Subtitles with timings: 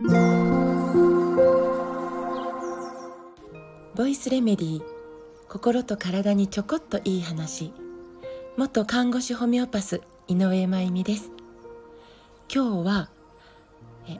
[0.00, 0.06] ボ
[4.06, 4.82] イスレメディー
[5.48, 7.72] 心と体にちょこっといい話。
[8.56, 11.32] 元看護師ホメオパス井上真由美です。
[12.54, 13.10] 今日は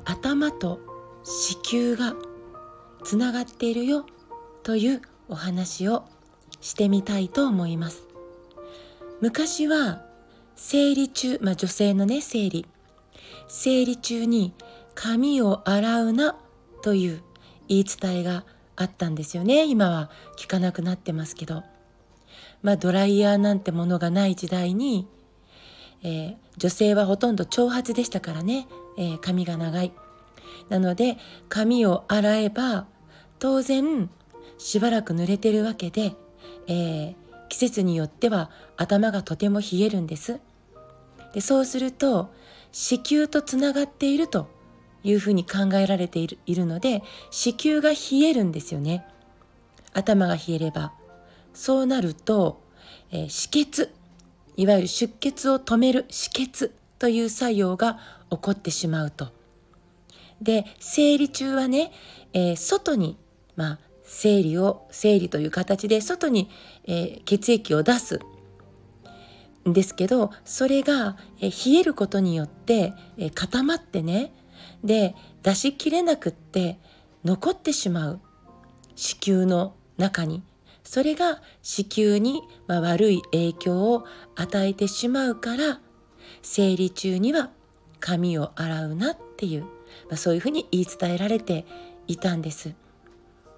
[0.05, 0.81] 頭と
[1.23, 2.17] 子宮が
[3.05, 4.05] つながっているよ
[4.65, 6.07] というお話を
[6.61, 8.03] してみたいと思います。
[9.21, 10.03] 昔は
[10.57, 12.67] 生理中、まあ、女性のね生理。
[13.47, 14.55] 生理中に
[15.01, 16.35] 髪を洗うな
[16.83, 17.23] という
[17.69, 19.65] 言い伝えがあったんですよね。
[19.65, 21.63] 今は聞かなくなってますけど。
[22.63, 25.07] まあドライヤーなんてものがない時代に、
[26.03, 29.93] えー、女性はほとんど長髪でしたからね、えー、髪が長い。
[30.69, 31.17] なので
[31.49, 32.87] 髪を洗えば
[33.39, 34.11] 当然
[34.59, 36.15] しばらく濡れてるわけで、
[36.67, 37.15] えー、
[37.49, 40.41] 季節によっては頭がとても冷えるんです。
[41.35, 42.33] でそうすると
[42.73, 44.58] 子宮とつながっていると
[45.05, 47.97] いうふうに考えられているいるので子宮が冷
[48.29, 49.05] えるんですよね。
[49.93, 50.93] 頭が冷えれば。
[51.55, 52.61] そうなると、
[53.11, 53.93] えー、止血
[54.57, 57.99] いわゆる出血を止める止血という作用が
[58.31, 59.29] 起こってしまうと。
[60.43, 61.93] で生理中はね、
[62.33, 63.19] えー、外に
[63.57, 66.51] まあ生理を生理という形で外に、
[66.87, 68.21] えー、血液を出す。
[69.69, 74.33] んですけどそれが、えー、冷えることによって、えー、固まってね
[74.85, 76.79] で出しきれなくって
[77.25, 78.21] 残ってしまう。
[78.97, 80.43] 子宮の中に。
[80.85, 85.81] それが子宮に、ま、悪い影響を与えてしまうから
[86.41, 87.51] 生理中には
[88.01, 89.67] 髪を洗うなっていう、
[90.11, 91.67] ま、そういうふうに言い伝えられて
[92.07, 92.75] いたんです。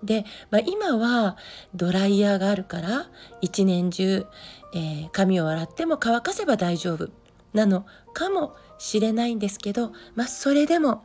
[0.02, 1.36] で、まあ、今は
[1.74, 3.06] ドライヤーがあるから
[3.40, 4.26] 一年中、
[4.74, 7.10] えー、髪を洗っても乾かせば大丈夫。
[7.52, 11.04] なのかもしれないんですけど、まあ、それでも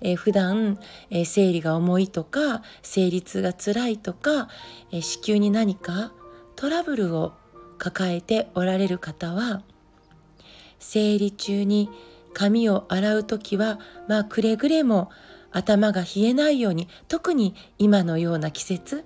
[0.00, 0.78] えー、普段、
[1.10, 4.48] えー、生理が重いとか生理痛が辛いとか、
[4.90, 6.12] えー、子宮に何か
[6.56, 7.32] トラブルを
[7.78, 9.62] 抱えておられる方は
[10.78, 11.90] 生理中に
[12.32, 15.10] 髪を洗う時はまあくれぐれも
[15.52, 19.04] 頭が冷えないように特に今のような季節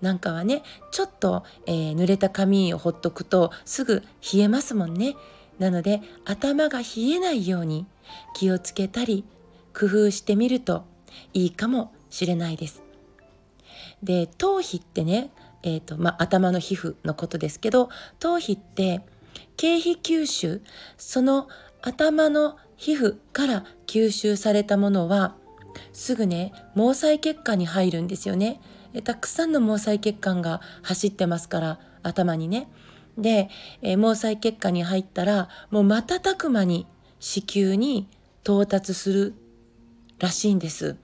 [0.00, 5.14] なんかはねちょっと、えー、濡れた髪をほっとくとすぐ冷えますもんね。
[5.58, 7.86] なので頭が冷えないように
[8.34, 9.24] 気をつけたり
[9.78, 10.84] 工夫してみると
[11.32, 12.82] いいかもしれないです。
[14.02, 15.30] で頭皮ってね、
[15.62, 19.00] えーとまあ、頭の皮膚のことですけど頭皮って
[19.56, 20.62] 経皮吸収
[20.96, 21.48] その
[21.82, 25.34] 頭の皮膚から吸収されたものは
[25.92, 28.60] すぐね毛細血管に入るんですよね。
[29.04, 32.68] たくさんの毛細血管が走ってますから頭にね。
[33.18, 33.48] で、
[33.82, 36.86] え毛細血管に入ったらもう瞬く間に
[37.18, 38.08] 子宮に
[38.44, 39.34] 到達する
[40.18, 40.96] らしいんです。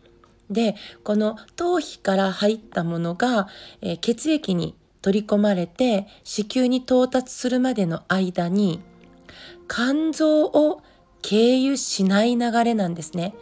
[0.50, 3.48] でこの頭皮から入ったものが、
[3.80, 8.80] えー、血液に取り込まれて子宮に到達するまでの間に
[9.68, 10.82] 肝臓を
[11.22, 13.34] 経由しない流れなんですね。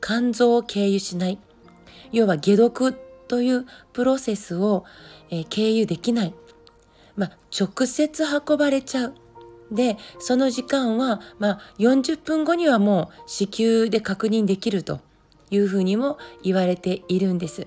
[0.00, 1.38] 肝臓を経由しない。
[2.12, 2.92] 要は解毒
[3.28, 4.84] というプロセスを、
[5.30, 6.34] えー、経由できない。
[7.16, 9.14] まあ、直接運ばれちゃう。
[9.70, 15.00] で、その時間は、まあ、40分後にはもう子宮で確認できると。
[15.50, 17.66] いうふうにも言われているんです。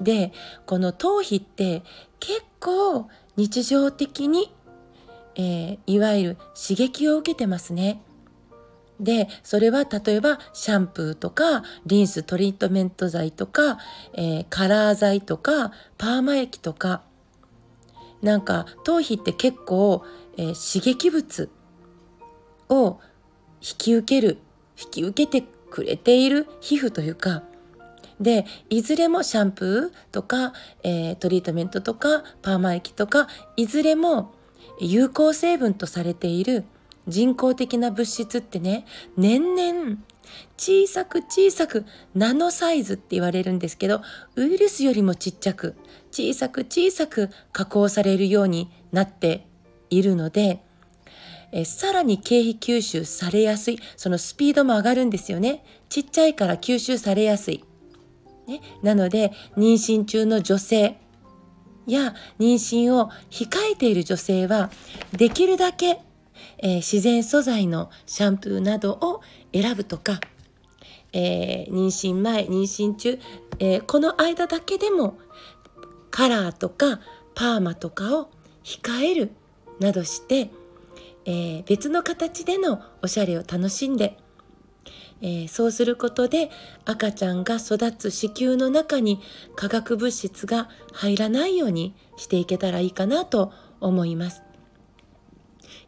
[0.00, 0.32] で
[0.66, 1.82] この頭皮って
[2.20, 4.52] 結構日常的に、
[5.36, 8.02] えー、いわゆる刺激を受けてますね。
[8.98, 13.78] でそれは例えばシャンプーとかリンストリートメント剤とか、
[14.14, 17.02] えー、カラー剤とかパーマ液とか
[18.22, 20.04] なんか頭皮って結構、
[20.36, 21.50] えー、刺激物
[22.68, 23.00] を
[23.60, 24.38] 引き受ける
[24.82, 27.42] 引き受けてくれている皮膚というか
[28.20, 34.32] でいずれもシャンプーとか、えー、トリートメントとかパーマ液とかいずれも
[34.80, 36.64] 有効成分とされている
[37.06, 39.98] 人工的な物質ってね年々
[40.56, 44.02] 小さく小さくナノサイズって言われるんですけど
[44.36, 45.74] ウイルスよりもちっちゃく
[46.10, 49.46] 小さく小さく加工されるようになって
[49.90, 50.60] いるので
[51.52, 55.64] えさらに経費吸収されやすいそのスピードも上がるんですよね。
[55.88, 57.64] ちっちゃいから吸収されやすい、
[58.46, 60.98] ね、なので妊娠中の女性
[61.86, 64.70] や妊娠を控えている女性は
[65.12, 66.00] できるだけ、
[66.58, 69.20] えー、自然素材のシャンプーなどを
[69.52, 70.20] 選ぶとか、
[71.12, 73.18] えー、妊娠前妊娠中、
[73.58, 75.18] えー、この間だけでも
[76.10, 77.00] カラーとか
[77.34, 78.30] パーマとかを
[78.64, 79.30] 控える
[79.80, 80.50] などして
[81.26, 84.16] え、別の形でのおしゃれを楽しんで
[85.22, 86.50] え、そうすることで
[86.84, 89.20] 赤ちゃんが育つ子宮の中に
[89.54, 94.45] 化学物質が入らないようにしていけたらいいかなと思います。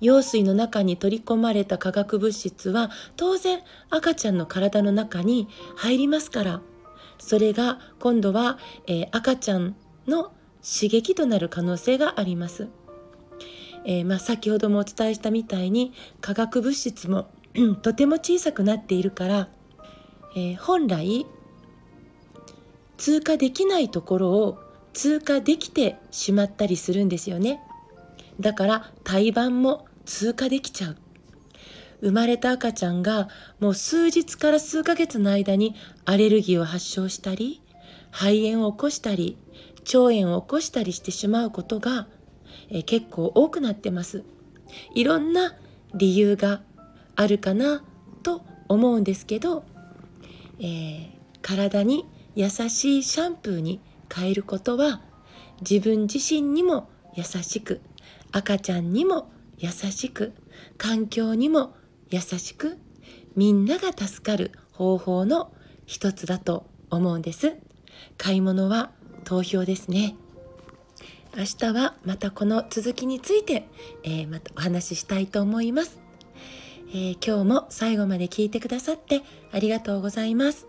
[0.00, 3.60] 羊水の中に取り込まれた化学物質は当然
[3.90, 6.60] 赤ちゃんの体の中に入りますから
[7.18, 9.74] それが今度は、えー、赤ちゃん
[10.06, 12.68] の刺激となる可能性があります。
[13.84, 17.30] えー、まあ、先ほどもお伝えしたみたいに化学物質も
[17.82, 19.48] とても小さくなっているから、
[20.34, 21.26] えー、本来
[22.98, 24.58] 通過できないところを
[24.92, 27.62] 通過できてしまったりするんですよね
[28.40, 30.96] だから胎盤も通過できちゃう。
[32.00, 33.28] 生まれた赤ちゃんが
[33.60, 35.74] もう数日から数ヶ月の間に
[36.06, 37.60] アレルギーを発症したり
[38.10, 39.36] 肺炎を起こしたり
[39.80, 42.08] 腸炎を起こしたりしてしまうことが、
[42.70, 44.24] え、結構多くなってます。
[44.94, 45.56] いろんな
[45.94, 46.62] 理由が
[47.14, 47.84] あるかな
[48.22, 49.64] と思うんですけど、
[50.58, 51.08] えー、
[51.42, 53.80] 体に優しいシャンプーに
[54.14, 55.02] 変えることは
[55.60, 57.80] 自分自身にも優しく
[58.32, 60.32] 赤ちゃんにも優しく
[60.76, 61.74] 環境にも
[62.10, 62.78] 優しく
[63.36, 65.52] みんなが助かる方法の
[65.86, 67.56] 一つだと思うんです
[68.16, 68.90] 買い物は
[69.24, 70.16] 投票ですね
[71.36, 73.68] 明日はまたこの続きについて、
[74.02, 76.08] えー、またお話ししたいと思います
[76.90, 79.22] えー、今日も最後まで聞いてくださって
[79.52, 80.66] ありがとうございます。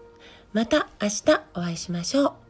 [0.51, 2.49] また明日お会いしましょう。